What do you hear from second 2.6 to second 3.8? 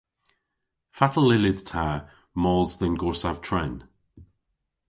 dhe'n gorsav tren?